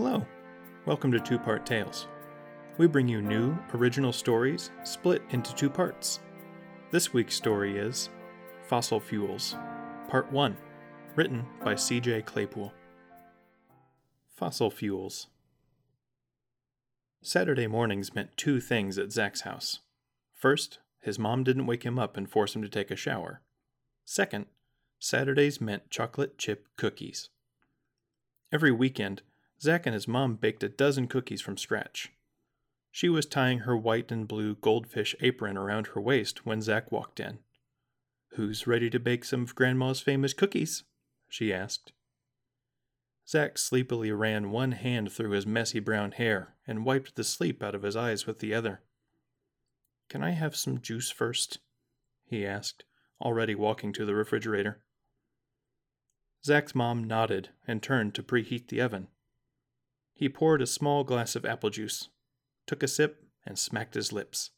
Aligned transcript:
Hello. 0.00 0.24
Welcome 0.86 1.10
to 1.10 1.18
Two 1.18 1.40
Part 1.40 1.66
Tales. 1.66 2.06
We 2.76 2.86
bring 2.86 3.08
you 3.08 3.20
new, 3.20 3.58
original 3.74 4.12
stories 4.12 4.70
split 4.84 5.22
into 5.30 5.52
two 5.56 5.68
parts. 5.68 6.20
This 6.92 7.12
week's 7.12 7.34
story 7.34 7.76
is 7.76 8.08
Fossil 8.68 9.00
Fuels, 9.00 9.56
Part 10.06 10.30
1, 10.30 10.56
written 11.16 11.44
by 11.64 11.74
C.J. 11.74 12.22
Claypool. 12.22 12.72
Fossil 14.36 14.70
Fuels. 14.70 15.26
Saturday 17.20 17.66
mornings 17.66 18.14
meant 18.14 18.36
two 18.36 18.60
things 18.60 18.98
at 18.98 19.10
Zach's 19.10 19.40
house. 19.40 19.80
First, 20.32 20.78
his 21.00 21.18
mom 21.18 21.42
didn't 21.42 21.66
wake 21.66 21.82
him 21.82 21.98
up 21.98 22.16
and 22.16 22.30
force 22.30 22.54
him 22.54 22.62
to 22.62 22.68
take 22.68 22.92
a 22.92 22.96
shower. 22.96 23.42
Second, 24.04 24.46
Saturdays 25.00 25.60
meant 25.60 25.90
chocolate 25.90 26.38
chip 26.38 26.68
cookies. 26.76 27.30
Every 28.52 28.70
weekend, 28.70 29.22
Zach 29.60 29.86
and 29.86 29.94
his 29.94 30.06
mom 30.06 30.36
baked 30.36 30.62
a 30.62 30.68
dozen 30.68 31.08
cookies 31.08 31.40
from 31.40 31.56
scratch. 31.56 32.12
She 32.90 33.08
was 33.08 33.26
tying 33.26 33.60
her 33.60 33.76
white 33.76 34.10
and 34.10 34.26
blue 34.26 34.54
goldfish 34.56 35.14
apron 35.20 35.56
around 35.56 35.88
her 35.88 36.00
waist 36.00 36.46
when 36.46 36.62
Zach 36.62 36.90
walked 36.92 37.20
in. 37.20 37.40
Who's 38.32 38.66
ready 38.66 38.88
to 38.90 39.00
bake 39.00 39.24
some 39.24 39.42
of 39.42 39.54
Grandma's 39.54 40.00
famous 40.00 40.32
cookies? 40.32 40.84
she 41.28 41.52
asked. 41.52 41.92
Zach 43.28 43.58
sleepily 43.58 44.10
ran 44.10 44.50
one 44.50 44.72
hand 44.72 45.12
through 45.12 45.32
his 45.32 45.46
messy 45.46 45.80
brown 45.80 46.12
hair 46.12 46.54
and 46.66 46.84
wiped 46.84 47.14
the 47.14 47.24
sleep 47.24 47.62
out 47.62 47.74
of 47.74 47.82
his 47.82 47.96
eyes 47.96 48.26
with 48.26 48.38
the 48.38 48.54
other. 48.54 48.80
Can 50.08 50.22
I 50.22 50.30
have 50.30 50.56
some 50.56 50.80
juice 50.80 51.10
first? 51.10 51.58
he 52.24 52.46
asked, 52.46 52.84
already 53.20 53.54
walking 53.54 53.92
to 53.94 54.06
the 54.06 54.14
refrigerator. 54.14 54.82
Zach's 56.44 56.74
mom 56.74 57.04
nodded 57.04 57.50
and 57.66 57.82
turned 57.82 58.14
to 58.14 58.22
preheat 58.22 58.68
the 58.68 58.80
oven. 58.80 59.08
He 60.18 60.28
poured 60.28 60.60
a 60.60 60.66
small 60.66 61.04
glass 61.04 61.36
of 61.36 61.46
apple 61.46 61.70
juice, 61.70 62.08
took 62.66 62.82
a 62.82 62.88
sip, 62.88 63.22
and 63.46 63.56
smacked 63.56 63.94
his 63.94 64.12
lips. 64.12 64.50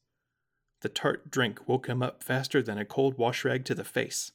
The 0.80 0.88
tart 0.88 1.30
drink 1.30 1.68
woke 1.68 1.86
him 1.86 2.02
up 2.02 2.24
faster 2.24 2.62
than 2.62 2.78
a 2.78 2.86
cold 2.86 3.18
wash 3.18 3.44
rag 3.44 3.66
to 3.66 3.74
the 3.74 3.84
face. 3.84 4.32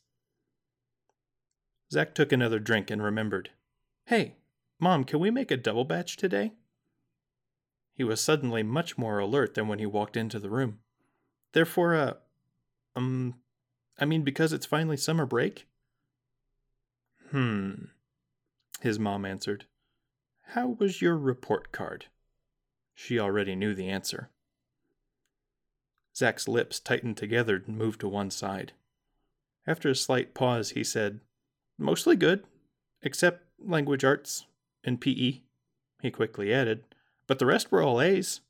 Zack 1.92 2.14
took 2.14 2.32
another 2.32 2.60
drink 2.60 2.92
and 2.92 3.02
remembered. 3.02 3.50
Hey, 4.06 4.36
Mom, 4.80 5.04
can 5.04 5.20
we 5.20 5.32
make 5.32 5.50
a 5.50 5.58
double 5.58 5.84
batch 5.84 6.16
today? 6.16 6.54
He 7.96 8.04
was 8.04 8.22
suddenly 8.22 8.62
much 8.62 8.96
more 8.96 9.18
alert 9.18 9.56
than 9.56 9.68
when 9.68 9.80
he 9.80 9.88
walked 9.88 10.16
into 10.16 10.38
the 10.38 10.52
room. 10.52 10.78
Therefore, 11.54 11.96
uh, 11.96 12.14
um, 12.96 13.34
I 13.98 14.06
mean, 14.06 14.22
because 14.22 14.54
it's 14.54 14.68
finally 14.68 14.98
summer 14.98 15.26
break? 15.26 15.66
Hmm, 17.32 17.86
his 18.82 19.00
mom 19.00 19.26
answered. 19.26 19.66
How 20.50 20.68
was 20.68 21.02
your 21.02 21.18
report 21.18 21.72
card? 21.72 22.06
She 22.94 23.20
already 23.20 23.56
knew 23.56 23.74
the 23.74 23.90
answer. 23.90 24.30
Zack's 26.16 26.48
lips 26.48 26.80
tightened 26.80 27.18
together 27.18 27.62
and 27.68 27.78
moved 27.78 28.00
to 28.02 28.08
one 28.08 28.32
side. 28.32 28.72
After 29.68 29.90
a 29.90 29.96
slight 29.96 30.34
pause, 30.34 30.72
he 30.72 30.84
said, 30.84 31.20
Mostly 31.78 32.16
good, 32.16 32.46
except 33.02 33.44
language 33.60 34.06
arts 34.06 34.46
and 34.84 35.02
PE, 35.02 35.42
he 36.02 36.12
quickly 36.12 36.54
added, 36.54 36.84
but 37.28 37.40
the 37.40 37.46
rest 37.46 37.72
were 37.72 37.82
all 37.82 38.00
A's. 38.00 38.42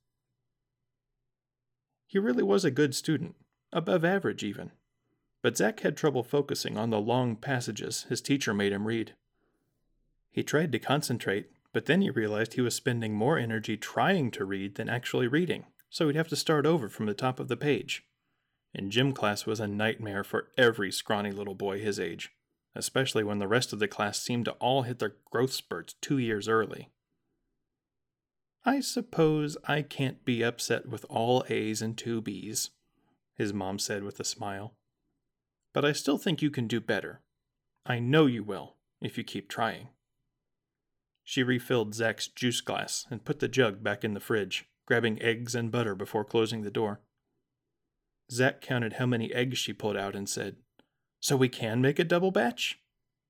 He 2.05 2.19
really 2.19 2.43
was 2.43 2.63
a 2.63 2.71
good 2.71 2.93
student, 2.93 3.35
above 3.73 4.05
average 4.05 4.43
even, 4.43 4.71
but 5.41 5.57
Zack 5.57 5.79
had 5.79 5.97
trouble 5.97 6.23
focusing 6.23 6.77
on 6.77 6.91
the 6.91 6.99
long 6.99 7.35
passages 7.35 8.05
his 8.09 8.21
teacher 8.21 8.53
made 8.53 8.73
him 8.73 8.85
read. 8.85 9.13
He 10.29 10.43
tried 10.43 10.71
to 10.73 10.79
concentrate, 10.79 11.49
but 11.75 11.87
then 11.87 12.01
he 12.01 12.09
realized 12.09 12.53
he 12.53 12.61
was 12.61 12.73
spending 12.73 13.13
more 13.13 13.37
energy 13.37 13.75
trying 13.75 14.31
to 14.31 14.45
read 14.45 14.75
than 14.75 14.87
actually 14.87 15.27
reading, 15.27 15.65
so 15.89 16.07
he'd 16.07 16.15
have 16.15 16.29
to 16.29 16.35
start 16.37 16.65
over 16.65 16.87
from 16.87 17.05
the 17.05 17.13
top 17.13 17.37
of 17.37 17.49
the 17.49 17.57
page. 17.57 18.05
And 18.73 18.93
gym 18.93 19.11
class 19.11 19.45
was 19.45 19.59
a 19.59 19.67
nightmare 19.67 20.23
for 20.23 20.47
every 20.57 20.89
scrawny 20.89 21.33
little 21.33 21.53
boy 21.53 21.81
his 21.81 21.99
age, 21.99 22.31
especially 22.75 23.25
when 23.25 23.39
the 23.39 23.47
rest 23.49 23.73
of 23.73 23.79
the 23.79 23.89
class 23.89 24.21
seemed 24.21 24.45
to 24.45 24.53
all 24.53 24.83
hit 24.83 24.99
their 24.99 25.17
growth 25.29 25.51
spurts 25.51 25.95
two 25.99 26.17
years 26.17 26.47
early. 26.47 26.91
I 28.63 28.79
suppose 28.79 29.57
I 29.65 29.81
can't 29.81 30.23
be 30.23 30.45
upset 30.45 30.87
with 30.87 31.05
all 31.09 31.43
A's 31.49 31.81
and 31.81 31.97
two 31.97 32.21
B's, 32.21 32.69
his 33.33 33.51
mom 33.51 33.79
said 33.79 34.03
with 34.03 34.17
a 34.21 34.23
smile. 34.23 34.75
But 35.73 35.83
I 35.83 35.91
still 35.91 36.17
think 36.17 36.41
you 36.41 36.51
can 36.51 36.67
do 36.67 36.79
better. 36.79 37.19
I 37.85 37.99
know 37.99 38.27
you 38.27 38.45
will, 38.45 38.77
if 39.01 39.17
you 39.17 39.25
keep 39.25 39.49
trying. 39.49 39.89
She 41.27 41.41
refilled 41.41 41.95
Zach's 41.95 42.27
juice 42.27 42.61
glass 42.61 43.07
and 43.09 43.25
put 43.25 43.39
the 43.39 43.47
jug 43.47 43.83
back 43.83 44.03
in 44.03 44.13
the 44.13 44.19
fridge, 44.19 44.69
grabbing 44.85 45.19
eggs 45.21 45.55
and 45.55 45.71
butter 45.71 45.95
before 45.95 46.23
closing 46.23 46.61
the 46.61 46.71
door. 46.71 47.01
Zach 48.31 48.61
counted 48.61 48.93
how 48.93 49.07
many 49.07 49.33
eggs 49.33 49.57
she 49.57 49.73
pulled 49.73 49.97
out 49.97 50.15
and 50.15 50.29
said, 50.29 50.57
So 51.19 51.35
we 51.35 51.49
can 51.49 51.81
make 51.81 51.97
a 51.97 52.03
double 52.03 52.29
batch? 52.29 52.79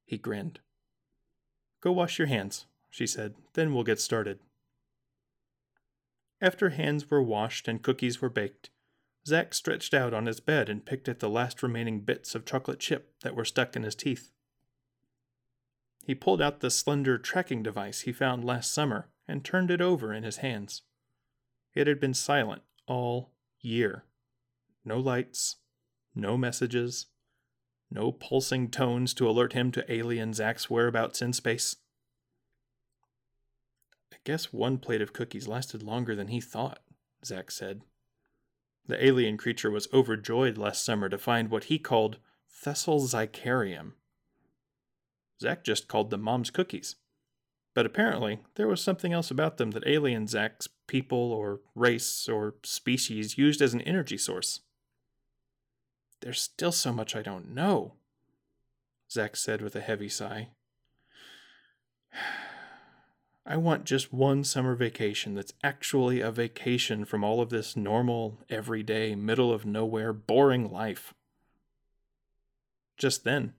He 0.05 0.17
grinned. 0.17 0.59
Go 1.81 1.93
wash 1.93 2.19
your 2.19 2.27
hands, 2.27 2.65
she 2.89 3.07
said, 3.07 3.35
then 3.53 3.73
we'll 3.73 3.83
get 3.83 4.01
started. 4.01 4.39
After 6.41 6.71
hands 6.71 7.09
were 7.09 7.23
washed 7.23 7.67
and 7.67 7.81
cookies 7.81 8.21
were 8.21 8.29
baked, 8.29 8.71
Zach 9.25 9.53
stretched 9.53 9.93
out 9.93 10.13
on 10.13 10.25
his 10.25 10.41
bed 10.41 10.67
and 10.69 10.85
picked 10.85 11.07
at 11.07 11.19
the 11.19 11.29
last 11.29 11.63
remaining 11.63 12.01
bits 12.01 12.35
of 12.35 12.45
chocolate 12.45 12.79
chip 12.79 13.13
that 13.21 13.35
were 13.35 13.45
stuck 13.45 13.75
in 13.75 13.83
his 13.83 13.95
teeth. 13.95 14.31
He 16.05 16.13
pulled 16.13 16.39
out 16.39 16.59
the 16.59 16.69
slender 16.69 17.17
tracking 17.17 17.63
device 17.63 18.01
he 18.01 18.13
found 18.13 18.45
last 18.45 18.71
summer 18.71 19.09
and 19.27 19.43
turned 19.43 19.71
it 19.71 19.81
over 19.81 20.13
in 20.13 20.21
his 20.21 20.37
hands. 20.37 20.83
It 21.73 21.87
had 21.87 21.99
been 21.99 22.13
silent 22.13 22.61
all 22.85 23.31
year. 23.59 24.05
No 24.85 24.99
lights, 24.99 25.55
no 26.13 26.37
messages, 26.37 27.07
no 27.89 28.11
pulsing 28.11 28.69
tones 28.69 29.15
to 29.15 29.27
alert 29.27 29.53
him 29.53 29.71
to 29.71 29.91
alien 29.91 30.33
Zach's 30.33 30.69
whereabouts 30.69 31.23
in 31.23 31.33
space. 31.33 31.77
I 34.13 34.17
guess 34.23 34.53
one 34.53 34.77
plate 34.77 35.01
of 35.01 35.11
cookies 35.11 35.47
lasted 35.47 35.81
longer 35.81 36.15
than 36.15 36.27
he 36.27 36.39
thought, 36.39 36.81
Zach 37.25 37.49
said. 37.49 37.81
The 38.85 39.03
alien 39.03 39.37
creature 39.37 39.71
was 39.71 39.87
overjoyed 39.91 40.55
last 40.55 40.85
summer 40.85 41.09
to 41.09 41.17
find 41.17 41.49
what 41.49 41.65
he 41.65 41.79
called 41.79 42.19
Thessal 42.47 42.99
Zicarium 43.07 43.93
Zach 45.41 45.63
just 45.63 45.87
called 45.87 46.09
them 46.09 46.21
mom's 46.21 46.49
cookies. 46.49 46.95
But 47.73 47.85
apparently, 47.85 48.39
there 48.55 48.67
was 48.67 48.81
something 48.81 49.11
else 49.11 49.29
about 49.29 49.57
them 49.57 49.71
that 49.71 49.85
alien 49.85 50.27
Zach's 50.27 50.69
people 50.87 51.33
or 51.33 51.59
race 51.75 52.29
or 52.29 52.55
species 52.63 53.37
used 53.37 53.61
as 53.61 53.73
an 53.73 53.81
energy 53.81 54.17
source. 54.17 54.61
There's 56.21 56.41
still 56.41 56.71
so 56.71 56.93
much 56.93 57.15
I 57.15 57.21
don't 57.21 57.53
know, 57.53 57.95
Zach 59.11 59.35
said 59.35 59.61
with 59.61 59.75
a 59.75 59.81
heavy 59.81 60.09
sigh. 60.09 60.49
I 63.47 63.57
want 63.57 63.85
just 63.85 64.11
one 64.11 64.43
summer 64.43 64.73
vacation 64.73 65.35
that's 65.35 65.53
actually 65.63 66.19
a 66.19 66.31
vacation 66.31 67.05
from 67.05 67.23
all 67.23 67.41
of 67.41 67.51
this 67.51 67.75
normal, 67.75 68.39
everyday, 68.49 69.13
middle 69.13 69.53
of 69.53 69.67
nowhere, 69.67 70.13
boring 70.13 70.71
life. 70.71 71.13
Just 72.97 73.23
then, 73.23 73.53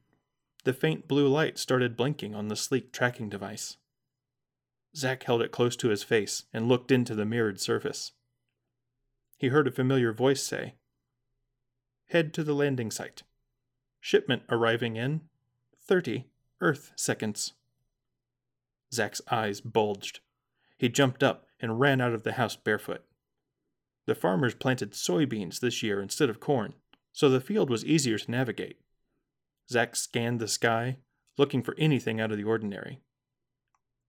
the 0.66 0.72
faint 0.72 1.06
blue 1.06 1.28
light 1.28 1.60
started 1.60 1.96
blinking 1.96 2.34
on 2.34 2.48
the 2.48 2.56
sleek 2.56 2.90
tracking 2.92 3.28
device. 3.28 3.76
Zack 4.96 5.22
held 5.22 5.40
it 5.40 5.52
close 5.52 5.76
to 5.76 5.90
his 5.90 6.02
face 6.02 6.46
and 6.52 6.66
looked 6.66 6.90
into 6.90 7.14
the 7.14 7.24
mirrored 7.24 7.60
surface. 7.60 8.10
He 9.38 9.46
heard 9.46 9.68
a 9.68 9.70
familiar 9.70 10.12
voice 10.12 10.42
say, 10.42 10.74
Head 12.08 12.34
to 12.34 12.42
the 12.42 12.52
landing 12.52 12.90
site. 12.90 13.22
Shipment 14.00 14.42
arriving 14.48 14.96
in 14.96 15.20
30 15.86 16.24
Earth 16.60 16.90
seconds. 16.96 17.52
Zack's 18.92 19.20
eyes 19.30 19.60
bulged. 19.60 20.18
He 20.76 20.88
jumped 20.88 21.22
up 21.22 21.46
and 21.60 21.78
ran 21.78 22.00
out 22.00 22.12
of 22.12 22.24
the 22.24 22.32
house 22.32 22.56
barefoot. 22.56 23.04
The 24.06 24.16
farmers 24.16 24.56
planted 24.56 24.94
soybeans 24.94 25.60
this 25.60 25.84
year 25.84 26.02
instead 26.02 26.28
of 26.28 26.40
corn, 26.40 26.74
so 27.12 27.28
the 27.28 27.40
field 27.40 27.70
was 27.70 27.84
easier 27.84 28.18
to 28.18 28.30
navigate. 28.32 28.80
Zach 29.68 29.96
scanned 29.96 30.40
the 30.40 30.48
sky, 30.48 30.98
looking 31.36 31.62
for 31.62 31.74
anything 31.76 32.20
out 32.20 32.30
of 32.30 32.38
the 32.38 32.44
ordinary. 32.44 33.00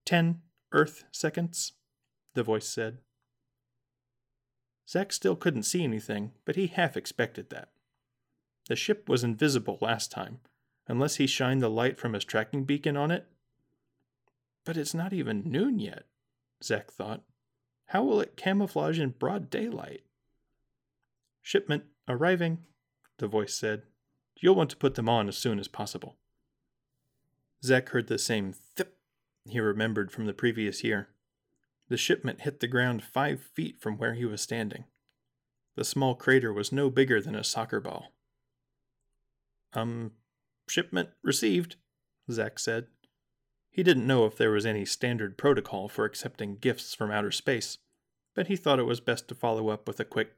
Ten 0.04 0.42
Earth 0.72 1.04
seconds, 1.10 1.72
the 2.34 2.42
voice 2.42 2.68
said. 2.68 2.98
Zach 4.88 5.12
still 5.12 5.36
couldn't 5.36 5.64
see 5.64 5.84
anything, 5.84 6.32
but 6.44 6.56
he 6.56 6.68
half 6.68 6.96
expected 6.96 7.50
that. 7.50 7.68
The 8.68 8.76
ship 8.76 9.08
was 9.08 9.24
invisible 9.24 9.78
last 9.80 10.10
time, 10.10 10.40
unless 10.86 11.16
he 11.16 11.26
shined 11.26 11.62
the 11.62 11.68
light 11.68 11.98
from 11.98 12.12
his 12.12 12.24
tracking 12.24 12.64
beacon 12.64 12.96
on 12.96 13.10
it. 13.10 13.26
But 14.64 14.76
it's 14.76 14.94
not 14.94 15.12
even 15.12 15.50
noon 15.50 15.78
yet, 15.78 16.04
Zach 16.62 16.90
thought. 16.90 17.22
How 17.86 18.04
will 18.04 18.20
it 18.20 18.36
camouflage 18.36 18.98
in 18.98 19.10
broad 19.10 19.50
daylight? 19.50 20.02
Shipment 21.42 21.84
arriving, 22.06 22.58
the 23.18 23.26
voice 23.26 23.54
said. 23.54 23.82
You'll 24.40 24.54
want 24.54 24.70
to 24.70 24.76
put 24.76 24.94
them 24.94 25.08
on 25.08 25.28
as 25.28 25.36
soon 25.36 25.58
as 25.58 25.68
possible. 25.68 26.16
Zach 27.64 27.88
heard 27.88 28.06
the 28.06 28.18
same 28.18 28.52
thip 28.52 28.98
he 29.44 29.58
remembered 29.60 30.12
from 30.12 30.26
the 30.26 30.32
previous 30.34 30.84
year. 30.84 31.08
the 31.88 31.96
shipment 31.96 32.42
hit 32.42 32.60
the 32.60 32.68
ground 32.68 33.02
five 33.02 33.40
feet 33.40 33.80
from 33.80 33.96
where 33.96 34.14
he 34.14 34.24
was 34.24 34.42
standing. 34.42 34.84
The 35.74 35.84
small 35.84 36.14
crater 36.14 36.52
was 36.52 36.70
no 36.70 36.90
bigger 36.90 37.20
than 37.20 37.34
a 37.34 37.44
soccer 37.44 37.80
ball. 37.80 38.12
Um, 39.72 40.12
shipment 40.68 41.10
received, 41.22 41.76
Zack 42.30 42.58
said. 42.58 42.88
He 43.70 43.82
didn't 43.82 44.06
know 44.06 44.26
if 44.26 44.36
there 44.36 44.50
was 44.50 44.66
any 44.66 44.84
standard 44.84 45.38
protocol 45.38 45.88
for 45.88 46.04
accepting 46.04 46.56
gifts 46.56 46.94
from 46.94 47.10
outer 47.10 47.30
space, 47.30 47.78
but 48.34 48.48
he 48.48 48.56
thought 48.56 48.78
it 48.78 48.84
was 48.84 49.00
best 49.00 49.28
to 49.28 49.34
follow 49.34 49.68
up 49.68 49.86
with 49.86 50.00
a 50.00 50.04
quick, 50.04 50.34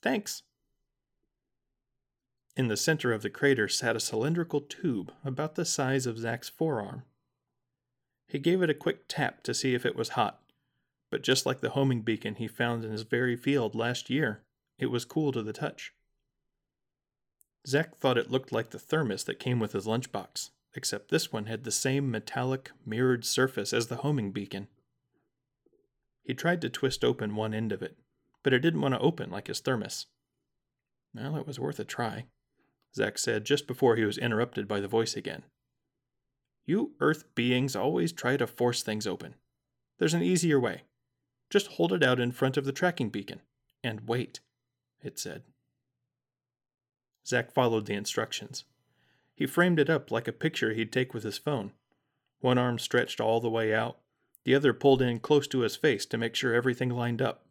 thanks. 0.00 0.42
In 2.58 2.66
the 2.66 2.76
center 2.76 3.12
of 3.12 3.22
the 3.22 3.30
crater 3.30 3.68
sat 3.68 3.94
a 3.94 4.00
cylindrical 4.00 4.60
tube 4.60 5.12
about 5.24 5.54
the 5.54 5.64
size 5.64 6.06
of 6.06 6.18
Zack's 6.18 6.48
forearm. 6.48 7.04
He 8.26 8.40
gave 8.40 8.62
it 8.62 8.68
a 8.68 8.74
quick 8.74 9.04
tap 9.06 9.44
to 9.44 9.54
see 9.54 9.74
if 9.74 9.86
it 9.86 9.94
was 9.94 10.10
hot, 10.10 10.42
but 11.08 11.22
just 11.22 11.46
like 11.46 11.60
the 11.60 11.70
homing 11.70 12.02
beacon 12.02 12.34
he 12.34 12.48
found 12.48 12.84
in 12.84 12.90
his 12.90 13.02
very 13.02 13.36
field 13.36 13.76
last 13.76 14.10
year, 14.10 14.42
it 14.76 14.86
was 14.86 15.04
cool 15.04 15.30
to 15.30 15.42
the 15.44 15.52
touch. 15.52 15.94
Zack 17.64 17.96
thought 17.96 18.18
it 18.18 18.32
looked 18.32 18.50
like 18.50 18.70
the 18.70 18.78
thermos 18.80 19.22
that 19.22 19.38
came 19.38 19.60
with 19.60 19.70
his 19.70 19.86
lunchbox, 19.86 20.50
except 20.74 21.12
this 21.12 21.32
one 21.32 21.46
had 21.46 21.62
the 21.62 21.70
same 21.70 22.10
metallic, 22.10 22.72
mirrored 22.84 23.24
surface 23.24 23.72
as 23.72 23.86
the 23.86 23.98
homing 23.98 24.32
beacon. 24.32 24.66
He 26.24 26.34
tried 26.34 26.60
to 26.62 26.68
twist 26.68 27.04
open 27.04 27.36
one 27.36 27.54
end 27.54 27.70
of 27.70 27.82
it, 27.82 27.98
but 28.42 28.52
it 28.52 28.58
didn't 28.58 28.80
want 28.80 28.94
to 28.94 29.00
open 29.00 29.30
like 29.30 29.46
his 29.46 29.60
thermos. 29.60 30.06
Well, 31.14 31.36
it 31.36 31.46
was 31.46 31.60
worth 31.60 31.78
a 31.78 31.84
try, 31.84 32.24
Zack 32.94 33.18
said 33.18 33.44
just 33.44 33.66
before 33.66 33.96
he 33.96 34.04
was 34.04 34.18
interrupted 34.18 34.66
by 34.66 34.80
the 34.80 34.88
voice 34.88 35.16
again. 35.16 35.44
You 36.66 36.92
Earth 37.00 37.24
beings 37.34 37.74
always 37.74 38.12
try 38.12 38.36
to 38.36 38.46
force 38.46 38.82
things 38.82 39.06
open. 39.06 39.34
There's 39.98 40.14
an 40.14 40.22
easier 40.22 40.60
way. 40.60 40.82
Just 41.50 41.68
hold 41.68 41.92
it 41.92 42.02
out 42.02 42.20
in 42.20 42.32
front 42.32 42.56
of 42.56 42.64
the 42.64 42.72
tracking 42.72 43.08
beacon 43.08 43.40
and 43.82 44.08
wait, 44.08 44.40
it 45.02 45.18
said. 45.18 45.42
Zack 47.26 47.52
followed 47.52 47.86
the 47.86 47.94
instructions. 47.94 48.64
He 49.34 49.46
framed 49.46 49.78
it 49.78 49.88
up 49.88 50.10
like 50.10 50.28
a 50.28 50.32
picture 50.32 50.72
he'd 50.72 50.92
take 50.92 51.14
with 51.14 51.22
his 51.22 51.38
phone. 51.38 51.72
One 52.40 52.58
arm 52.58 52.78
stretched 52.78 53.20
all 53.20 53.40
the 53.40 53.50
way 53.50 53.74
out, 53.74 53.98
the 54.44 54.54
other 54.54 54.72
pulled 54.72 55.02
in 55.02 55.20
close 55.20 55.46
to 55.48 55.60
his 55.60 55.76
face 55.76 56.06
to 56.06 56.18
make 56.18 56.34
sure 56.34 56.54
everything 56.54 56.90
lined 56.90 57.22
up. 57.22 57.44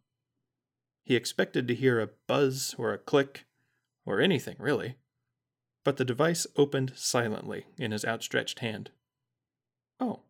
He 1.04 1.16
expected 1.16 1.66
to 1.68 1.74
hear 1.74 2.00
a 2.00 2.10
buzz 2.26 2.74
or 2.76 2.92
a 2.92 2.98
click, 2.98 3.46
or 4.04 4.20
anything 4.20 4.56
really. 4.58 4.96
But 5.84 5.96
the 5.96 6.04
device 6.04 6.46
opened 6.56 6.92
silently 6.96 7.66
in 7.76 7.92
his 7.92 8.04
outstretched 8.04 8.58
hand. 8.58 8.90
Oh, 10.00 10.20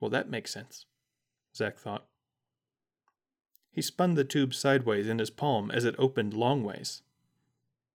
well, 0.00 0.10
that 0.10 0.30
makes 0.30 0.52
sense, 0.52 0.86
Zack 1.54 1.78
thought. 1.78 2.06
He 3.70 3.82
spun 3.82 4.14
the 4.14 4.24
tube 4.24 4.52
sideways 4.52 5.06
in 5.06 5.18
his 5.18 5.30
palm 5.30 5.70
as 5.70 5.84
it 5.84 5.94
opened 5.98 6.34
longways. 6.34 7.02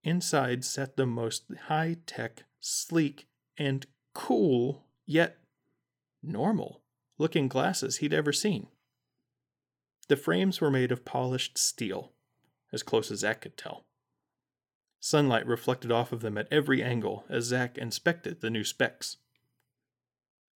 Inside 0.03 0.63
sat 0.63 0.95
the 0.95 1.05
most 1.05 1.43
high 1.67 1.97
tech, 2.05 2.43
sleek, 2.59 3.27
and 3.57 3.85
cool, 4.13 4.85
yet 5.05 5.37
normal 6.23 6.81
looking 7.17 7.47
glasses 7.47 7.97
he'd 7.97 8.13
ever 8.13 8.31
seen. 8.31 8.67
The 10.07 10.15
frames 10.15 10.61
were 10.61 10.71
made 10.71 10.91
of 10.91 11.03
polished 11.03 11.57
steel, 11.57 12.13
as 12.71 12.83
close 12.83 13.11
as 13.11 13.19
Zack 13.19 13.41
could 13.41 13.57
tell. 13.57 13.86
Sunlight 15.07 15.47
reflected 15.47 15.89
off 15.89 16.11
of 16.11 16.19
them 16.19 16.37
at 16.37 16.49
every 16.51 16.83
angle 16.83 17.23
as 17.29 17.45
Zack 17.45 17.77
inspected 17.77 18.41
the 18.41 18.49
new 18.49 18.65
specs. 18.65 19.15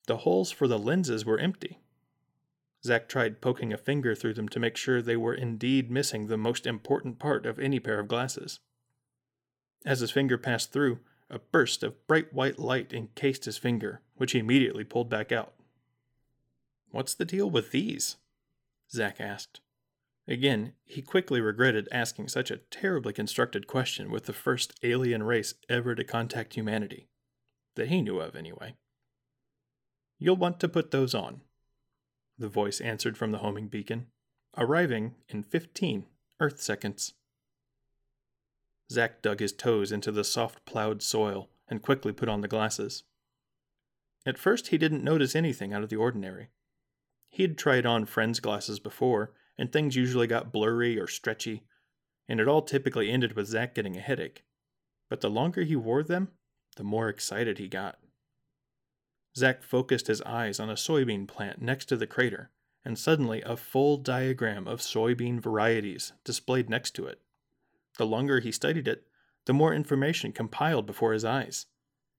The 0.07 0.17
holes 0.17 0.51
for 0.51 0.67
the 0.67 0.77
lenses 0.77 1.23
were 1.23 1.39
empty, 1.39 1.79
Zack 2.83 3.07
tried 3.07 3.39
poking 3.41 3.71
a 3.71 3.77
finger 3.77 4.13
through 4.13 4.33
them 4.33 4.49
to 4.49 4.59
make 4.59 4.75
sure 4.75 5.01
they 5.01 5.15
were 5.15 5.33
indeed 5.33 5.89
missing 5.89 6.27
the 6.27 6.37
most 6.37 6.65
important 6.65 7.17
part 7.17 7.45
of 7.45 7.59
any 7.59 7.79
pair 7.79 7.99
of 7.99 8.09
glasses. 8.09 8.59
As 9.85 9.99
his 9.99 10.11
finger 10.11 10.37
passed 10.37 10.73
through, 10.73 10.99
a 11.29 11.39
burst 11.39 11.83
of 11.83 12.05
bright 12.07 12.33
white 12.33 12.59
light 12.59 12.91
encased 12.93 13.45
his 13.45 13.57
finger, 13.57 14.01
which 14.15 14.33
he 14.33 14.39
immediately 14.39 14.83
pulled 14.83 15.09
back 15.09 15.31
out. 15.31 15.53
What's 16.89 17.13
the 17.13 17.23
deal 17.23 17.49
with 17.49 17.71
these? 17.71 18.17
Zack 18.91 19.21
asked. 19.21 19.61
Again, 20.31 20.75
he 20.85 21.01
quickly 21.01 21.41
regretted 21.41 21.89
asking 21.91 22.29
such 22.29 22.51
a 22.51 22.61
terribly 22.71 23.11
constructed 23.11 23.67
question 23.67 24.09
with 24.09 24.27
the 24.27 24.33
first 24.33 24.79
alien 24.81 25.23
race 25.23 25.55
ever 25.67 25.93
to 25.93 26.05
contact 26.05 26.53
humanity. 26.53 27.09
That 27.75 27.89
he 27.89 28.01
knew 28.01 28.21
of, 28.21 28.33
anyway. 28.33 28.75
You'll 30.17 30.37
want 30.37 30.61
to 30.61 30.69
put 30.69 30.91
those 30.91 31.13
on, 31.13 31.41
the 32.39 32.47
voice 32.47 32.79
answered 32.79 33.17
from 33.17 33.33
the 33.33 33.39
homing 33.39 33.67
beacon, 33.67 34.07
arriving 34.57 35.15
in 35.27 35.43
15 35.43 36.05
Earth 36.39 36.61
seconds. 36.61 37.11
Zack 38.89 39.21
dug 39.21 39.41
his 39.41 39.51
toes 39.51 39.91
into 39.91 40.13
the 40.13 40.23
soft 40.23 40.63
plowed 40.63 41.03
soil 41.03 41.49
and 41.67 41.81
quickly 41.81 42.13
put 42.13 42.29
on 42.29 42.39
the 42.39 42.47
glasses. 42.47 43.03
At 44.25 44.37
first, 44.37 44.69
he 44.69 44.77
didn't 44.77 45.03
notice 45.03 45.35
anything 45.35 45.73
out 45.73 45.83
of 45.83 45.89
the 45.89 45.97
ordinary. 45.97 46.51
He'd 47.27 47.57
tried 47.57 47.85
on 47.85 48.05
friends' 48.05 48.39
glasses 48.39 48.79
before, 48.79 49.33
and 49.61 49.71
things 49.71 49.95
usually 49.95 50.25
got 50.25 50.51
blurry 50.51 50.99
or 50.99 51.05
stretchy, 51.05 51.61
and 52.27 52.39
it 52.39 52.47
all 52.47 52.63
typically 52.63 53.11
ended 53.11 53.33
with 53.33 53.45
Zack 53.45 53.75
getting 53.75 53.95
a 53.95 53.99
headache. 53.99 54.43
But 55.07 55.21
the 55.21 55.29
longer 55.29 55.61
he 55.61 55.75
wore 55.75 56.01
them, 56.01 56.29
the 56.77 56.83
more 56.83 57.09
excited 57.09 57.59
he 57.59 57.67
got. 57.67 57.99
Zack 59.37 59.61
focused 59.61 60.07
his 60.07 60.19
eyes 60.23 60.59
on 60.59 60.71
a 60.71 60.73
soybean 60.73 61.27
plant 61.27 61.61
next 61.61 61.85
to 61.85 61.95
the 61.95 62.07
crater, 62.07 62.49
and 62.83 62.97
suddenly 62.97 63.43
a 63.43 63.55
full 63.55 63.97
diagram 63.97 64.67
of 64.67 64.79
soybean 64.79 65.39
varieties 65.39 66.11
displayed 66.23 66.67
next 66.67 66.95
to 66.95 67.05
it. 67.05 67.21
The 67.99 68.07
longer 68.07 68.39
he 68.39 68.51
studied 68.51 68.87
it, 68.87 69.05
the 69.45 69.53
more 69.53 69.75
information 69.75 70.31
compiled 70.31 70.87
before 70.87 71.13
his 71.13 71.23
eyes. 71.23 71.67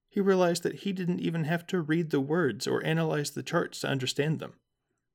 He 0.08 0.20
realized 0.20 0.62
that 0.62 0.82
he 0.82 0.92
didn't 0.92 1.18
even 1.18 1.42
have 1.42 1.66
to 1.66 1.80
read 1.80 2.10
the 2.10 2.20
words 2.20 2.68
or 2.68 2.86
analyze 2.86 3.32
the 3.32 3.42
charts 3.42 3.80
to 3.80 3.88
understand 3.88 4.38
them. 4.38 4.52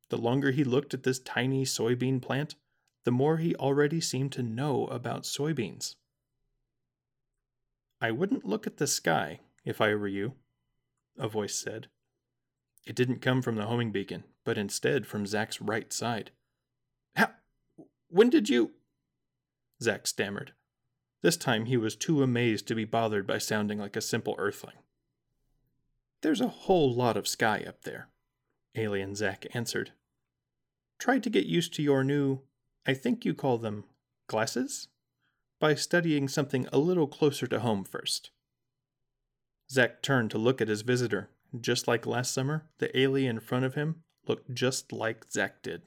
The 0.10 0.18
longer 0.18 0.52
he 0.52 0.64
looked 0.64 0.94
at 0.94 1.04
this 1.04 1.20
tiny 1.20 1.66
soybean 1.66 2.22
plant, 2.22 2.56
the 3.04 3.12
more 3.12 3.38
he 3.38 3.56
already 3.56 4.02
seemed 4.02 4.32
to 4.34 4.44
know 4.44 4.88
about 4.88 5.24
soybeans. 5.24 5.96
I 8.00 8.12
wouldn't 8.12 8.46
look 8.46 8.68
at 8.68 8.78
the 8.78 8.88
sky 8.88 9.40
if 9.66 9.82
I 9.82 9.94
were 9.96 10.08
you, 10.08 10.34
a 11.18 11.28
voice 11.28 11.56
said. 11.56 11.88
It 12.86 12.96
didn't 12.96 13.22
come 13.22 13.42
from 13.42 13.56
the 13.56 13.66
homing 13.66 13.92
beacon, 13.92 14.24
but 14.46 14.58
instead 14.58 15.06
from 15.06 15.26
Zack's 15.26 15.62
right 15.62 15.92
side. 15.92 16.32
How? 17.16 17.32
When 18.10 18.30
did 18.30 18.50
you? 18.50 18.72
Zack 19.82 20.08
stammered. 20.08 20.54
This 21.22 21.36
time 21.36 21.66
he 21.66 21.76
was 21.76 21.96
too 21.96 22.24
amazed 22.24 22.68
to 22.68 22.76
be 22.76 22.86
bothered 22.86 23.28
by 23.28 23.40
sounding 23.40 23.80
like 23.80 23.96
a 23.96 24.02
simple 24.02 24.36
earthling. 24.38 24.78
There's 26.22 26.42
a 26.42 26.48
whole 26.48 26.94
lot 26.94 27.18
of 27.18 27.28
sky 27.28 27.64
up 27.68 27.82
there, 27.82 28.08
Alien 28.76 29.16
Zack 29.16 29.46
answered. 29.54 29.92
Try 31.00 31.20
to 31.20 31.30
get 31.30 31.46
used 31.46 31.74
to 31.76 31.84
your 31.84 32.04
new, 32.04 32.42
I 32.86 32.94
think 32.94 33.26
you 33.26 33.34
call 33.34 33.58
them 33.58 33.86
glasses, 34.28 34.88
by 35.60 35.76
studying 35.76 36.28
something 36.28 36.68
a 36.72 36.80
little 36.80 37.08
closer 37.08 37.48
to 37.48 37.60
home 37.60 37.84
first. 37.84 38.32
Zack 39.70 40.02
turned 40.02 40.32
to 40.32 40.38
look 40.38 40.62
at 40.62 40.70
his 40.70 40.82
visitor. 40.82 41.30
Just 41.60 41.88
like 41.88 42.06
last 42.06 42.34
summer, 42.34 42.66
the 42.80 42.98
alien 42.98 43.38
in 43.38 43.40
front 43.42 43.66
of 43.66 43.76
him 43.76 44.04
looked 44.28 44.54
just 44.54 44.92
like 44.92 45.26
Zack 45.32 45.62
did. 45.62 45.82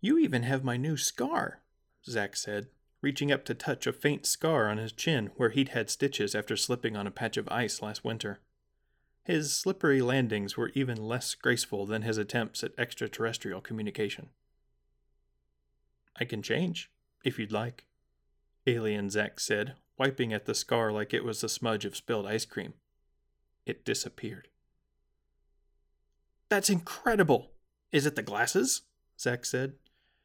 You 0.00 0.18
even 0.18 0.42
have 0.44 0.64
my 0.64 0.76
new 0.76 0.96
scar, 0.96 1.60
Zack 2.06 2.36
said, 2.36 2.68
reaching 3.02 3.30
up 3.30 3.44
to 3.46 3.54
touch 3.54 3.86
a 3.86 3.92
faint 3.92 4.26
scar 4.26 4.68
on 4.68 4.78
his 4.78 4.92
chin 4.92 5.30
where 5.36 5.50
he'd 5.50 5.70
had 5.70 5.90
stitches 5.90 6.34
after 6.34 6.56
slipping 6.56 6.96
on 6.96 7.06
a 7.06 7.10
patch 7.10 7.36
of 7.36 7.48
ice 7.48 7.82
last 7.82 8.04
winter. 8.04 8.40
His 9.30 9.52
slippery 9.52 10.02
landings 10.02 10.56
were 10.56 10.72
even 10.74 11.06
less 11.06 11.36
graceful 11.36 11.86
than 11.86 12.02
his 12.02 12.18
attempts 12.18 12.64
at 12.64 12.72
extraterrestrial 12.76 13.60
communication. 13.60 14.30
I 16.16 16.24
can 16.24 16.42
change, 16.42 16.90
if 17.24 17.38
you'd 17.38 17.52
like, 17.52 17.86
Alien 18.66 19.08
Zack 19.08 19.38
said, 19.38 19.76
wiping 19.96 20.32
at 20.32 20.46
the 20.46 20.54
scar 20.54 20.90
like 20.90 21.14
it 21.14 21.22
was 21.22 21.44
a 21.44 21.48
smudge 21.48 21.84
of 21.84 21.94
spilled 21.94 22.26
ice 22.26 22.44
cream. 22.44 22.74
It 23.66 23.84
disappeared. 23.84 24.48
That's 26.48 26.68
incredible! 26.68 27.52
Is 27.92 28.06
it 28.06 28.16
the 28.16 28.24
glasses? 28.24 28.82
Zack 29.16 29.44
said. 29.44 29.74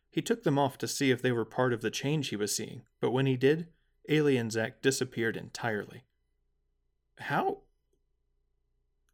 He 0.10 0.24
took 0.24 0.42
them 0.42 0.58
off 0.58 0.80
to 0.80 0.88
see 0.88 1.12
if 1.12 1.22
they 1.22 1.32
were 1.32 1.46
part 1.46 1.74
of 1.74 1.82
the 1.82 1.92
change 1.92 2.30
he 2.30 2.36
was 2.36 2.56
seeing, 2.56 2.82
but 3.00 3.12
when 3.12 3.28
he 3.28 3.38
did, 3.38 3.68
Alien 4.10 4.50
Zack 4.50 4.82
disappeared 4.82 5.38
entirely. 5.38 6.06
How? 7.20 7.60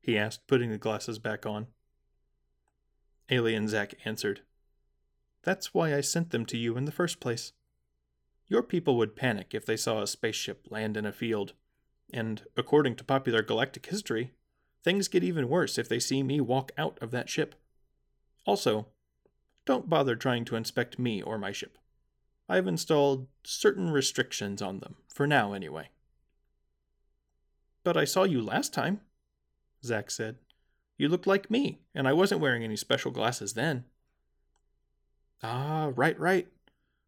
He 0.02 0.18
asked, 0.18 0.48
putting 0.48 0.72
the 0.72 0.78
glasses 0.78 1.20
back 1.20 1.46
on. 1.46 1.68
Alien 3.30 3.68
Zack 3.68 3.94
answered, 4.04 4.42
That's 5.44 5.74
why 5.74 5.96
I 5.96 6.02
sent 6.02 6.32
them 6.32 6.46
to 6.48 6.58
you 6.58 6.76
in 6.76 6.86
the 6.86 6.92
first 6.92 7.20
place. 7.20 7.54
Your 8.48 8.64
people 8.64 8.98
would 8.98 9.16
panic 9.16 9.54
if 9.54 9.66
they 9.66 9.78
saw 9.78 10.02
a 10.02 10.08
spaceship 10.08 10.68
land 10.70 10.98
in 10.98 11.06
a 11.06 11.14
field. 11.14 11.54
And 12.12 12.44
according 12.58 12.98
to 12.98 13.04
popular 13.04 13.42
galactic 13.42 13.86
history, 13.86 14.34
things 14.84 15.08
get 15.08 15.24
even 15.24 15.48
worse 15.48 15.78
if 15.78 15.88
they 15.88 16.00
see 16.00 16.24
me 16.24 16.42
walk 16.42 16.72
out 16.78 16.98
of 17.02 17.12
that 17.12 17.30
ship. 17.30 17.56
Also, 18.46 18.88
don't 19.66 19.90
bother 19.90 20.16
trying 20.16 20.44
to 20.46 20.56
inspect 20.56 21.00
me 21.00 21.22
or 21.22 21.38
my 21.38 21.52
ship. 21.52 21.78
I've 22.50 22.68
installed 22.68 23.28
certain 23.44 23.92
restrictions 23.92 24.62
on 24.62 24.80
them, 24.80 24.96
for 25.08 25.26
now 25.26 25.54
anyway. 25.54 25.90
But 27.84 27.96
I 27.96 28.04
saw 28.04 28.24
you 28.24 28.42
last 28.42 28.74
time, 28.74 29.02
Zack 29.84 30.12
said. 30.12 30.38
You 30.98 31.10
looked 31.10 31.28
like 31.28 31.50
me, 31.50 31.80
and 31.96 32.08
I 32.08 32.14
wasn't 32.14 32.42
wearing 32.42 32.64
any 32.64 32.76
special 32.76 33.12
glasses 33.12 33.54
then. 33.54 33.86
Ah, 35.42 35.92
right, 35.96 36.20
right. 36.20 36.48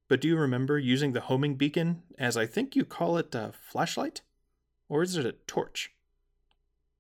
But 0.08 0.22
do 0.22 0.28
you 0.28 0.38
remember 0.38 0.78
using 0.80 1.14
the 1.14 1.22
homing 1.22 1.56
beacon 1.56 2.04
as 2.18 2.36
I 2.36 2.46
think 2.46 2.76
you 2.76 2.86
call 2.86 3.18
it 3.18 3.36
a 3.36 3.54
flashlight? 3.54 4.22
Or 4.90 5.04
is 5.04 5.16
it 5.16 5.26
a 5.26 5.34
torch? 5.48 5.92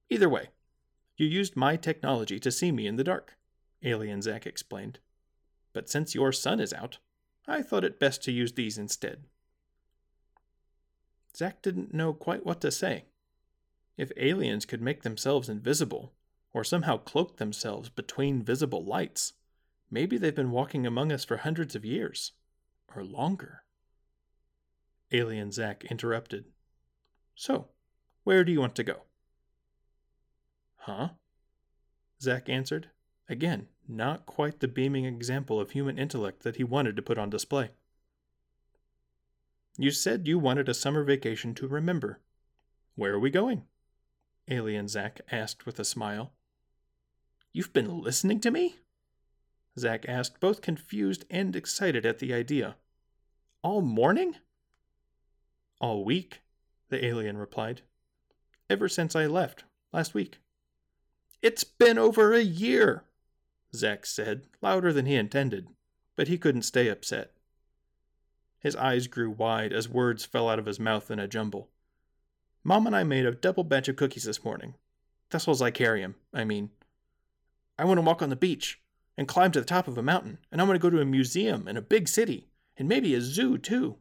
Either 0.09 0.29
way, 0.29 0.49
you 1.17 1.27
used 1.27 1.55
my 1.55 1.75
technology 1.75 2.39
to 2.39 2.51
see 2.51 2.71
me 2.71 2.87
in 2.87 2.95
the 2.95 3.03
dark, 3.03 3.35
Alien 3.83 4.21
Zack 4.21 4.45
explained. 4.45 4.99
But 5.73 5.89
since 5.89 6.15
your 6.15 6.31
sun 6.31 6.59
is 6.59 6.73
out, 6.73 6.99
I 7.47 7.61
thought 7.61 7.83
it 7.83 7.99
best 7.99 8.23
to 8.23 8.31
use 8.31 8.53
these 8.53 8.77
instead. 8.77 9.23
Zack 11.35 11.61
didn't 11.61 11.93
know 11.93 12.13
quite 12.13 12.45
what 12.45 12.61
to 12.61 12.71
say. 12.71 13.05
If 13.97 14.11
aliens 14.17 14.65
could 14.65 14.81
make 14.81 15.03
themselves 15.03 15.49
invisible, 15.49 16.13
or 16.51 16.63
somehow 16.63 16.97
cloak 16.97 17.37
themselves 17.37 17.89
between 17.89 18.43
visible 18.43 18.83
lights, 18.83 19.33
maybe 19.91 20.17
they've 20.17 20.35
been 20.35 20.51
walking 20.51 20.85
among 20.85 21.11
us 21.11 21.23
for 21.23 21.37
hundreds 21.37 21.75
of 21.75 21.85
years, 21.85 22.31
or 22.95 23.03
longer. 23.03 23.63
Alien 25.11 25.51
Zack 25.51 25.83
interrupted. 25.85 26.45
So, 27.35 27.69
where 28.23 28.43
do 28.43 28.51
you 28.51 28.59
want 28.59 28.75
to 28.75 28.83
go? 28.83 29.01
Huh? 30.77 31.09
Zack 32.21 32.49
answered, 32.49 32.89
again, 33.29 33.67
not 33.87 34.25
quite 34.25 34.59
the 34.59 34.67
beaming 34.67 35.05
example 35.05 35.59
of 35.59 35.71
human 35.71 35.97
intellect 35.97 36.43
that 36.43 36.55
he 36.55 36.63
wanted 36.63 36.95
to 36.95 37.01
put 37.01 37.17
on 37.17 37.29
display. 37.29 37.71
You 39.77 39.91
said 39.91 40.27
you 40.27 40.39
wanted 40.39 40.69
a 40.69 40.73
summer 40.73 41.03
vacation 41.03 41.53
to 41.55 41.67
remember. 41.67 42.21
Where 42.95 43.13
are 43.13 43.19
we 43.19 43.29
going? 43.29 43.63
Alien 44.49 44.87
Zack 44.87 45.21
asked 45.31 45.65
with 45.65 45.79
a 45.79 45.85
smile. 45.85 46.33
You've 47.53 47.73
been 47.73 48.01
listening 48.01 48.39
to 48.41 48.51
me? 48.51 48.75
Zack 49.77 50.05
asked, 50.07 50.39
both 50.39 50.61
confused 50.61 51.25
and 51.29 51.55
excited 51.55 52.05
at 52.05 52.19
the 52.19 52.33
idea. 52.33 52.75
All 53.61 53.81
morning? 53.81 54.35
All 55.79 56.03
week, 56.03 56.41
the 56.89 57.03
alien 57.03 57.37
replied. 57.37 57.81
Ever 58.69 58.89
since 58.89 59.15
I 59.15 59.25
left, 59.25 59.63
last 59.91 60.13
week. 60.13 60.39
It's 61.41 61.63
been 61.63 61.97
over 61.97 62.33
a 62.33 62.41
year, 62.41 63.03
Zack 63.75 64.05
said, 64.05 64.43
louder 64.61 64.93
than 64.93 65.05
he 65.05 65.15
intended, 65.15 65.67
but 66.15 66.27
he 66.27 66.37
couldn't 66.37 66.61
stay 66.61 66.87
upset. 66.87 67.31
His 68.59 68.75
eyes 68.75 69.07
grew 69.07 69.29
wide 69.29 69.73
as 69.73 69.89
words 69.89 70.23
fell 70.23 70.49
out 70.49 70.59
of 70.59 70.65
his 70.65 70.79
mouth 70.79 71.11
in 71.11 71.19
a 71.19 71.27
jumble. 71.27 71.69
Mom 72.63 72.87
and 72.87 72.95
I 72.95 73.03
made 73.03 73.25
a 73.25 73.31
double 73.31 73.63
batch 73.63 73.89
of 73.89 73.97
cookies 73.97 74.23
this 74.23 74.43
morning. 74.43 74.75
That's 75.29 75.45
Thistles 75.45 75.61
Icarium, 75.61 76.15
I 76.33 76.43
mean. 76.45 76.69
I 77.77 77.85
want 77.85 77.97
to 77.97 78.03
walk 78.03 78.21
on 78.21 78.29
the 78.29 78.35
beach 78.35 78.79
and 79.17 79.27
climb 79.27 79.51
to 79.51 79.59
the 79.59 79.65
top 79.65 79.87
of 79.87 79.97
a 79.97 80.03
mountain, 80.03 80.37
and 80.51 80.61
I 80.61 80.63
want 80.63 80.75
to 80.75 80.81
go 80.81 80.89
to 80.89 81.01
a 81.01 81.05
museum 81.05 81.67
in 81.67 81.75
a 81.75 81.81
big 81.81 82.07
city, 82.07 82.47
and 82.77 82.87
maybe 82.87 83.13
a 83.13 83.21
zoo, 83.21 83.57
too. 83.57 83.97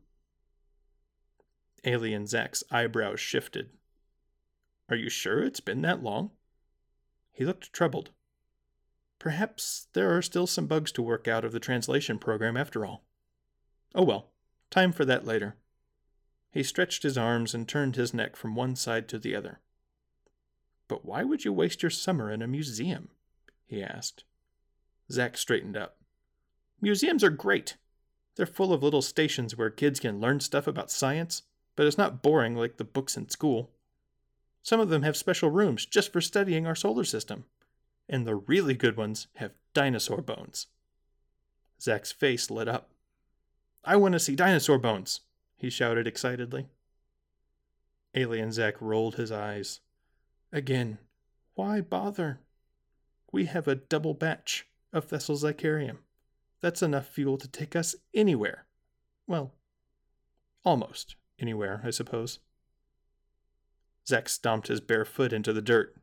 Alien 1.85 2.26
Zack's 2.26 2.62
eyebrows 2.71 3.19
shifted. 3.19 3.71
Are 4.88 4.97
you 4.97 5.11
sure 5.11 5.42
it's 5.42 5.61
been 5.61 5.83
that 5.83 6.02
long? 6.02 6.31
He 7.33 7.45
looked 7.45 7.73
troubled. 7.73 8.11
Perhaps 9.19 9.88
there 9.92 10.16
are 10.16 10.23
still 10.23 10.47
some 10.47 10.66
bugs 10.66 10.92
to 10.92 11.02
work 11.02 11.26
out 11.26 11.45
of 11.45 11.52
the 11.52 11.61
translation 11.61 12.19
program 12.19 12.57
after 12.57 12.85
all. 12.85 13.04
Oh 13.95 14.02
well, 14.02 14.31
time 14.71 14.92
for 14.92 15.04
that 15.04 15.26
later. 15.26 15.57
He 16.52 16.62
stretched 16.62 17.02
his 17.02 17.18
arms 17.18 17.54
and 17.54 17.68
turned 17.68 17.97
his 17.97 18.14
neck 18.14 18.37
from 18.37 18.54
one 18.54 18.76
side 18.76 19.09
to 19.09 19.18
the 19.18 19.35
other. 19.35 19.61
But 20.87 21.04
why 21.04 21.25
would 21.25 21.44
you 21.44 21.52
waste 21.52 21.82
your 21.82 21.90
summer 21.90 22.30
in 22.30 22.42
a 22.42 22.47
museum? 22.47 23.09
he 23.66 23.82
asked. 23.82 24.25
Zack 25.11 25.37
straightened 25.37 25.76
up. 25.76 25.97
Museums 26.80 27.25
are 27.25 27.30
great. 27.30 27.76
They're 28.37 28.47
full 28.47 28.73
of 28.73 28.82
little 28.82 29.02
stations 29.02 29.56
where 29.56 29.71
kids 29.71 29.99
can 29.99 30.21
learn 30.21 30.40
stuff 30.40 30.66
about 30.66 30.90
science, 30.90 31.42
but 31.75 31.87
it's 31.87 31.99
not 31.99 32.23
boring 32.23 32.54
like 32.54 32.76
the 32.76 32.85
books 32.85 33.16
in 33.16 33.28
school. 33.28 33.71
Some 34.62 34.78
of 34.78 34.90
them 34.90 35.02
have 35.02 35.16
special 35.16 35.50
rooms 35.50 35.87
just 35.87 36.12
for 36.12 36.21
studying 36.21 36.66
our 36.66 36.76
solar 36.76 37.04
system 37.04 37.44
and 38.09 38.26
the 38.26 38.35
really 38.35 38.75
good 38.75 38.97
ones 38.97 39.26
have 39.37 39.52
dinosaur 39.75 40.21
bones. 40.21 40.66
Zack's 41.80 42.12
face 42.12 42.50
lit 42.50 42.68
up. 42.68 42.90
I 43.85 43.97
want 43.97 44.12
to 44.12 44.21
see 44.21 44.37
dinosaur 44.37 44.78
bones, 44.78 45.21
he 45.62 45.71
shouted 45.71 46.09
excitedly. 46.09 46.66
Alien 48.16 48.50
Zack 48.50 48.75
rolled 48.81 49.14
his 49.14 49.31
eyes. 49.31 49.78
Again, 50.52 50.99
why 51.54 51.81
bother? 51.81 52.40
We 53.31 53.45
have 53.45 53.69
a 53.69 53.76
double 53.76 54.12
batch 54.12 54.66
of 54.92 55.04
Thistles 55.04 55.45
Icarium. 55.45 56.00
That's 56.61 56.83
enough 56.83 57.07
fuel 57.07 57.38
to 57.38 57.47
take 57.47 57.76
us 57.76 57.95
anywhere. 58.12 58.66
Well, 59.28 59.54
almost 60.64 61.14
anywhere, 61.38 61.81
I 61.85 61.90
suppose. 61.90 62.40
Zack 64.07 64.28
stomped 64.28 64.66
his 64.66 64.81
bare 64.81 65.04
foot 65.04 65.33
into 65.33 65.52
the 65.52 65.62
dirt. 65.62 65.95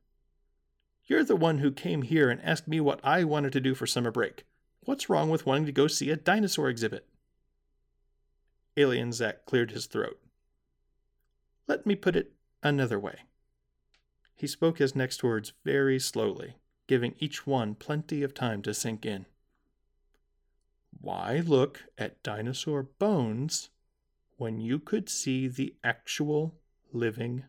You're 1.05 1.25
the 1.25 1.35
one 1.35 1.57
who 1.57 1.71
came 1.71 2.03
here 2.03 2.29
and 2.29 2.41
asked 2.43 2.69
me 2.69 2.79
what 2.79 3.01
I 3.03 3.25
wanted 3.25 3.51
to 3.53 3.59
do 3.59 3.75
for 3.75 3.85
summer 3.85 4.11
break. 4.11 4.45
What's 4.85 5.09
wrong 5.09 5.29
with 5.29 5.45
wanting 5.45 5.65
to 5.65 5.73
go 5.73 5.87
see 5.87 6.09
a 6.11 6.15
dinosaur 6.15 6.69
exhibit? 6.69 7.09
Alien 8.79 9.11
Zack 9.11 9.45
cleared 9.45 9.71
his 9.71 9.87
throat. 9.87 10.21
Let 11.67 11.85
me 11.85 11.95
put 11.95 12.15
it 12.15 12.31
another 12.63 12.97
way. 12.97 13.23
He 14.35 14.47
spoke 14.47 14.77
his 14.77 14.95
next 14.95 15.21
words 15.21 15.51
very 15.65 15.99
slowly, 15.99 16.55
giving 16.87 17.13
each 17.19 17.45
one 17.45 17.75
plenty 17.75 18.23
of 18.23 18.33
time 18.33 18.61
to 18.61 18.73
sink 18.73 19.05
in. 19.05 19.25
Why 20.97 21.43
look 21.45 21.83
at 21.97 22.23
dinosaur 22.23 22.83
bones 22.83 23.69
when 24.37 24.61
you 24.61 24.79
could 24.79 25.09
see 25.09 25.49
the 25.49 25.75
actual 25.83 26.55
living 26.93 27.43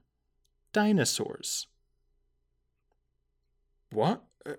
dinosaurs? 0.72 1.68
What? 3.92 4.25
Uh, 4.44 4.54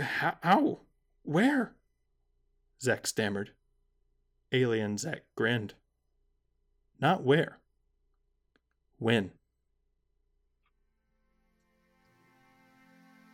how? 0.00 0.82
Where? 1.24 1.74
Zack 2.80 3.08
stammered. 3.08 3.50
Alien 4.52 4.98
Zack 4.98 5.22
grinned. 5.34 5.74
Not 7.02 7.24
where. 7.24 7.58
When. 9.00 9.32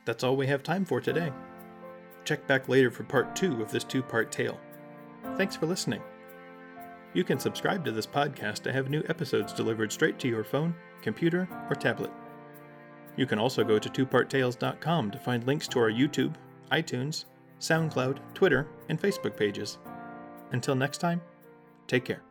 That's 0.06 0.24
all 0.24 0.36
we 0.36 0.46
have 0.46 0.62
time 0.62 0.86
for 0.86 1.02
today. 1.02 1.30
Check 2.24 2.46
back 2.46 2.70
later 2.70 2.90
for 2.90 3.04
part 3.04 3.36
two 3.36 3.60
of 3.60 3.70
this 3.70 3.84
two 3.84 4.02
part 4.02 4.32
tale. 4.32 4.58
Thanks 5.36 5.54
for 5.54 5.66
listening. 5.66 6.00
You 7.12 7.24
can 7.24 7.38
subscribe 7.38 7.84
to 7.84 7.92
this 7.92 8.06
podcast 8.06 8.62
to 8.62 8.72
have 8.72 8.88
new 8.88 9.02
episodes 9.10 9.52
delivered 9.52 9.92
straight 9.92 10.18
to 10.20 10.28
your 10.28 10.44
phone, 10.44 10.74
computer, 11.02 11.46
or 11.68 11.76
tablet. 11.76 12.10
You 13.16 13.26
can 13.26 13.38
also 13.38 13.64
go 13.64 13.78
to 13.78 13.90
twoparttales.com 13.90 15.10
to 15.10 15.18
find 15.18 15.46
links 15.46 15.68
to 15.68 15.78
our 15.78 15.90
YouTube, 15.90 16.34
iTunes, 16.72 17.26
SoundCloud, 17.60 18.18
Twitter, 18.32 18.66
and 18.88 18.98
Facebook 19.00 19.36
pages. 19.36 19.76
Until 20.52 20.74
next 20.74 20.98
time, 20.98 21.20
take 21.86 22.06
care. 22.06 22.22